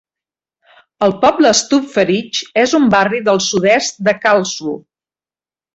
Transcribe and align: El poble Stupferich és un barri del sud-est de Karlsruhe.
El 1.07 1.13
poble 1.25 1.51
Stupferich 1.59 2.41
és 2.65 2.75
un 2.81 2.91
barri 2.97 3.23
del 3.29 3.45
sud-est 3.51 4.05
de 4.11 4.19
Karlsruhe. 4.27 4.85